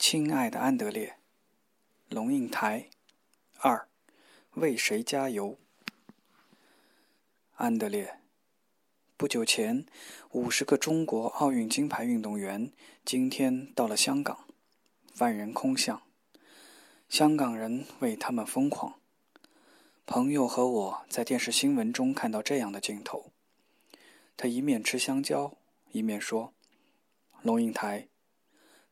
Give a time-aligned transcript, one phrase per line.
[0.00, 1.18] 亲爱的安德烈，
[2.08, 2.88] 龙应台
[3.58, 3.86] 二，
[4.54, 5.58] 为谁加油？
[7.56, 8.18] 安德烈，
[9.18, 9.84] 不久前，
[10.30, 12.72] 五十个中国奥运金牌运动员
[13.04, 14.46] 今天到了香港，
[15.18, 16.02] 万人空巷，
[17.10, 18.98] 香港人为他们疯狂。
[20.06, 23.30] 朋友和我在电视新闻中看到这样的镜头，
[24.38, 25.58] 他一面吃香蕉，
[25.92, 26.54] 一面说
[27.42, 28.08] ：“龙应台。”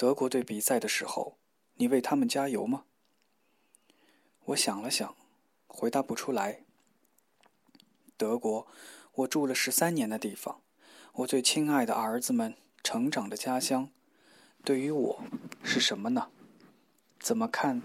[0.00, 1.36] 德国队比赛的时候，
[1.74, 2.84] 你为他们加油吗？
[4.46, 5.14] 我想了想，
[5.66, 6.64] 回答不出来。
[8.16, 8.66] 德国，
[9.12, 10.62] 我住了十三年的地方，
[11.12, 13.90] 我最亲爱的儿子们成长的家乡，
[14.64, 15.22] 对于我
[15.62, 16.30] 是什么呢？
[17.18, 17.82] 怎么看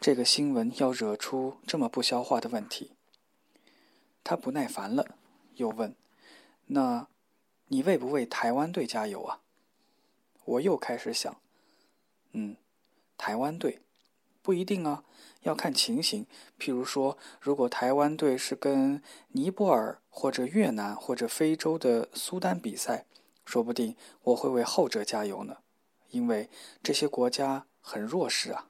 [0.00, 2.92] 这个新闻要惹出这么不消化的问题？
[4.22, 5.16] 他不耐烦了，
[5.56, 5.96] 又问
[6.66, 7.08] ：“那，
[7.66, 9.42] 你为不为台湾队加油啊？”
[10.46, 11.40] 我又开始想。
[12.32, 12.56] 嗯，
[13.16, 13.80] 台湾队
[14.42, 15.04] 不一定啊，
[15.42, 16.26] 要看情形。
[16.58, 23.06] 譬如说，如果台湾队是跟尼泊尔或者越南或者非洲的苏丹比赛，
[23.44, 25.58] 说不定我会为后者加油呢，
[26.10, 26.48] 因为
[26.82, 28.68] 这些国家很弱势啊。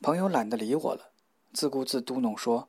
[0.00, 1.12] 朋友懒得理我了，
[1.52, 2.68] 自顾自嘟哝说：“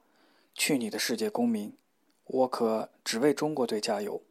[0.54, 1.78] 去你的世界公民，
[2.26, 4.22] 我可只为中国队加油。”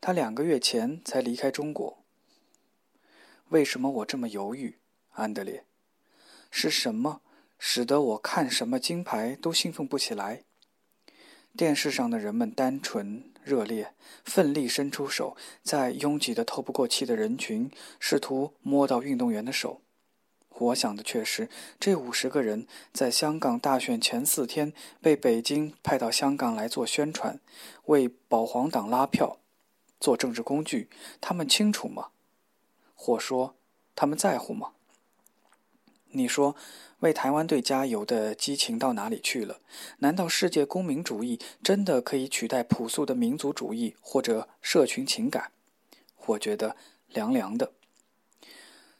[0.00, 2.01] 他两个月前才离开中国。
[3.52, 4.78] 为什么我这么犹豫，
[5.10, 5.64] 安德烈？
[6.50, 7.20] 是什么
[7.58, 10.44] 使得我看什么金牌都兴奋不起来？
[11.54, 13.92] 电视上的人们单纯热烈，
[14.24, 19.82] 奋力伸出手，在拥挤的透不过气的人群，试图摸到运动员的手。
[20.48, 24.72] 我想的却是，这五十个人在香港大选前四天
[25.02, 27.38] 被北京派到香港来做宣传，
[27.84, 29.36] 为保皇党拉票，
[30.00, 30.88] 做政治工具。
[31.20, 32.08] 他们清楚吗？
[33.04, 33.56] 或说，
[33.96, 34.74] 他们在乎吗？
[36.12, 36.54] 你说，
[37.00, 39.58] 为台湾队加油的激情到哪里去了？
[39.98, 45.50] 难道世界公民主义真的可以取代朴素的民族主义或者社群情感？
[46.26, 46.76] 我觉得
[47.08, 47.72] 凉凉的。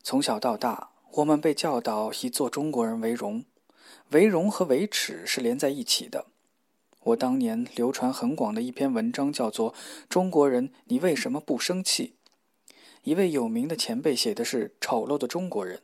[0.03, 3.45] 从小到大，我们被教导以做中国人为荣，
[4.11, 6.27] 为荣和为耻是连在一起的。
[7.05, 9.73] 我当年流传很广的一篇文章叫做
[10.09, 12.15] 《中国人，你为什么不生气》。
[13.05, 15.81] 一位有名的前辈写的是“丑陋的中国人”，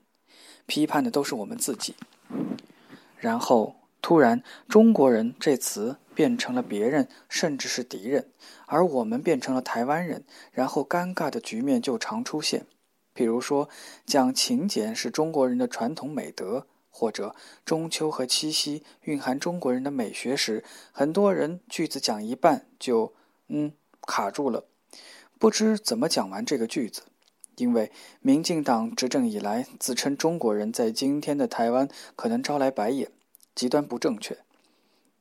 [0.67, 1.97] 批判的都是我们自己。
[3.19, 8.31] 然后突然，“中国人”这词变成了别人，甚至是敌人，
[8.67, 10.25] 而我们变成了台湾人。
[10.53, 12.67] 然后尴尬的局面就常出现，
[13.13, 13.69] 比如说
[14.07, 20.63] 讲勤俭是中国人的传统美德，或者中秋和七夕蕴含中国人的美学时，
[20.93, 23.13] 很多人句子讲一半就
[23.49, 24.67] 嗯卡住了。
[25.39, 27.03] 不知怎么讲完这个句子，
[27.57, 33.11] 因为民进党执政以来，自称中国人在今天的台湾可能招来白眼，
[33.55, 34.37] 极端不正确。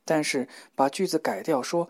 [0.03, 1.89] 但是把句子改掉，说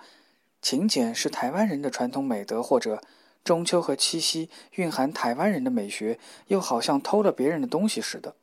[0.61, 3.01] 勤俭是台湾人的传统美德，或者
[3.45, 8.35] 中秋和七夕蕴含台湾人的美学，又好像偷了别人的东西似的。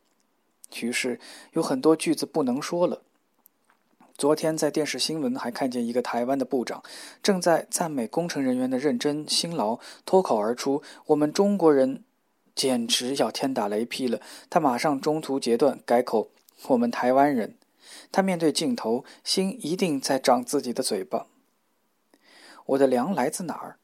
[0.80, 1.20] 于是
[1.52, 3.02] 有很多句子不能说了。
[4.16, 6.84] 昨天在电视新闻还看见一个台湾的部长，
[7.20, 12.04] 正在赞美工程人员的认真辛劳，脱口而出：“我们中国人
[12.54, 16.30] 简直要天打雷劈了。”他马上中途截断，改口
[16.68, 17.56] ：“我们台湾人。”
[18.12, 21.26] 他面对镜头，心一定在长自己的嘴巴。
[22.66, 23.78] 我的粮来自哪儿？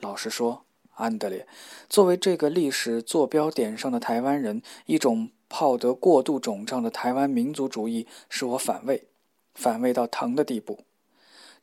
[0.00, 1.46] 老实说，安德烈，
[1.88, 9.08] 作为这个历史坐标点上的台湾人，一种泡得过度肿胀的台湾民族主义使我反胃。
[9.56, 10.84] 反胃到疼的地步，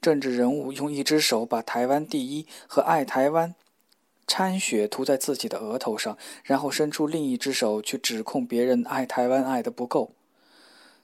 [0.01, 3.55] 政治人物用一只手把“台湾第一”和“爱台湾”
[4.27, 10.11] 掺血涂在自己的额头上，然后伸出另一只手去指控别人爱台湾爱的不够。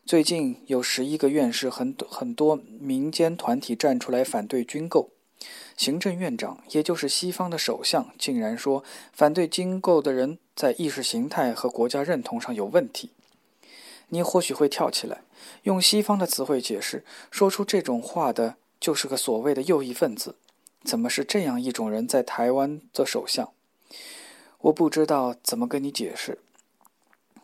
[0.06, 5.12] 最近有十一个院士，很很多民间团体站出来反对军购，
[5.78, 8.84] 行政院长，也就是西方的首相，竟然说
[9.14, 13.12] 反对军购的人在意识形态和国家认同上有问题。
[14.10, 15.22] 你或许会跳起来，
[15.64, 20.36] 用西方的词汇解释，说出这种话的就是个所谓的右翼分子。
[20.84, 23.52] 怎么是这样一种人在台湾做首相？
[24.60, 26.40] 我不知道怎么跟你解释。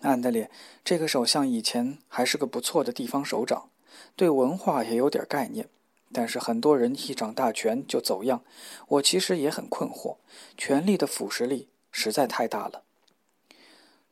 [0.02, 0.50] 安德烈，
[0.84, 3.70] 这个首相以前还是个不错的地方首长，
[4.16, 5.68] 对文化也有点概念。
[6.14, 8.42] 但是很多人一掌大权就走样，
[8.88, 10.16] 我其实也很困惑，
[10.58, 12.84] 权力的腐蚀力实在太大了。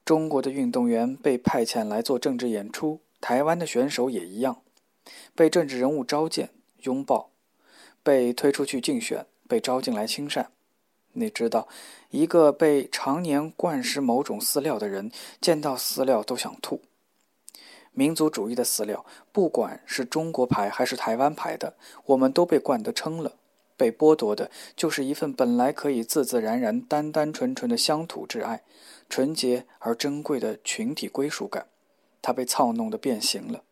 [0.05, 4.61] 中国的运动员被派遣来做政治演出，台湾的选手也一样，
[5.33, 6.49] 被政治人物召见、
[6.81, 7.29] 拥抱，
[8.03, 10.51] 被推出去竞选，被招进来亲善。
[11.13, 11.69] 你知道，
[12.09, 15.09] 一个被常年灌食某种饲料的人，
[15.39, 16.81] 见到饲料都想吐。
[17.91, 21.75] 民族主义的饲料，不管是中国牌还是台湾牌的，
[22.07, 23.35] 我们都被灌得撑了。
[23.75, 28.63] 被剥夺的就是一份本来可以自自然然、单单纯纯的乡土之爱，
[29.09, 31.67] 纯洁而珍贵的群体归属感，
[32.21, 33.63] 它被操弄得变形了。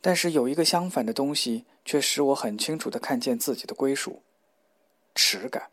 [0.00, 4.22] 但是有一个相反的东西，却使我很清楚地看见自己的归属——
[5.14, 5.68] 耻感。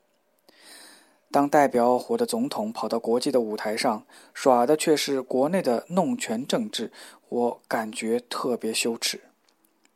[1.29, 6.91] 当代表我的总统跑到国际的舞台上，耍的却是国内的弄权政治，
[7.29, 9.21] 我感觉特别羞耻。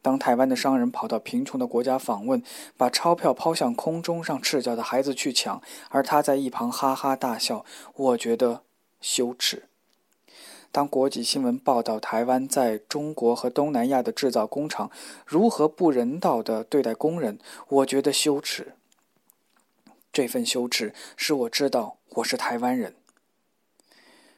[0.02, 2.42] 当台湾的商人跑到贫穷的国家访问，
[2.76, 7.64] 把钞票抛向空中，让赤脚的孩子去抢，而他在一旁哈哈大笑，
[7.96, 8.64] 我觉得
[9.00, 9.68] 羞耻。
[10.72, 14.90] 当国际新闻报道台湾在中国和东南亚的制造工厂
[15.26, 17.38] 如何不人道地对待工人，
[17.68, 18.74] 我觉得羞耻。
[20.14, 22.96] 这份羞耻使我知道我是台湾人。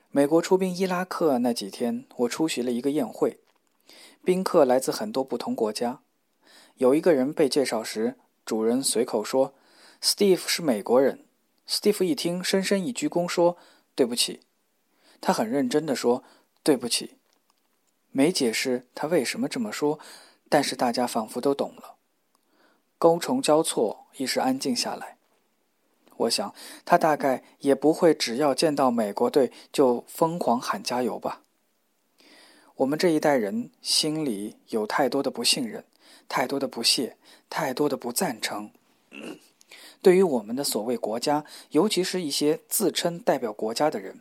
[0.09, 3.39] 美国出兵伊拉克那几天，我出席了一个宴会，
[4.25, 5.99] 宾客来自很多不同国家。
[6.75, 8.15] 有一个人被介绍时，
[8.45, 9.53] 主人随口说
[10.01, 11.25] ：“Steve 是美国人。
[11.67, 13.57] ”Steve 一听，深深一鞠躬，说
[13.93, 14.39] ：“对不起。”
[15.19, 16.23] 他很认真地说
[16.63, 17.17] ：“对不起。”
[18.11, 19.99] 没解释他为什么这么说，
[20.47, 21.95] 但是大家仿佛都懂了。
[22.97, 25.17] 沟虫交错，一时安静下来。
[26.15, 26.55] 我想，
[26.85, 31.41] 他大概也不会只要见到美国队就疯狂喊加油吧。
[32.77, 35.83] 我们这一代人心里有太多的不信任，
[36.27, 37.17] 太多的不屑，
[37.49, 38.71] 太多的不赞成。
[40.01, 44.19] 对于我们的所谓国家，尤其是一些自称代表国家的人。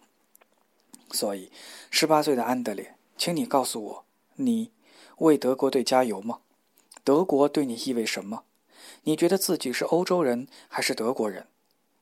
[1.13, 1.51] 所以，
[1.91, 4.05] 十八岁的安德烈，请你告诉我，
[4.37, 4.71] 你
[5.19, 6.41] 为德国队加油吗？
[7.03, 8.45] 德国对你意味什么？
[9.05, 11.47] 你觉得自己是欧洲人还是德国人？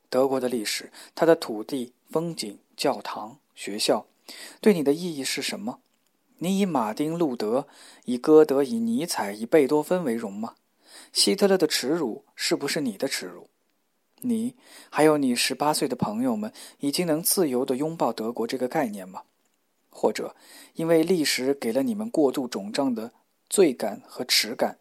[0.08, 4.06] 德国的历史，它的土地、风景、教堂、学校，
[4.60, 5.78] 对你的意义是什么？
[6.42, 7.66] 你以马丁·路德、
[8.04, 10.54] 以歌德、以尼采、以贝多芬为荣吗？
[11.12, 13.48] 希特勒的耻辱是不是你的耻辱？
[14.22, 14.54] 你
[14.88, 19.22] 还有你十八岁的朋友们，已经能自由地拥抱德国这个概念吗？
[19.90, 20.34] 或者，
[20.74, 23.12] 因为历史给了你们过度肿胀的
[23.48, 24.78] 罪感和耻感，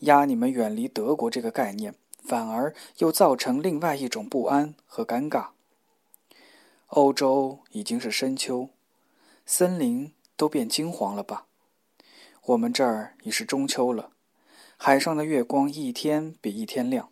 [0.00, 1.94] 压你们远离德国这个概念？
[2.24, 5.48] 反而又造成另外一种不安和尴尬。
[6.88, 8.70] 欧洲已经是深秋，
[9.44, 11.46] 森林都变金黄了吧？
[12.42, 14.10] 我们这儿已是中秋了，
[14.76, 17.10] 海上的月光一天比一天亮。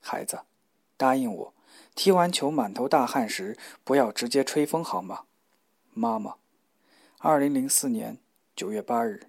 [0.00, 0.40] 孩子，
[0.96, 1.54] 答应我，
[1.94, 5.24] 踢完球满头大汗时不要直接吹风好吗？
[5.94, 6.34] 妈妈，
[7.18, 8.18] 二零零四年
[8.54, 9.28] 九月八日。